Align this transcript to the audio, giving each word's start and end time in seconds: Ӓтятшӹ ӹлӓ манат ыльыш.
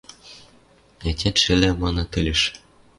Ӓтятшӹ 1.09 1.49
ӹлӓ 1.55 1.71
манат 1.81 2.11
ыльыш. 2.19 2.41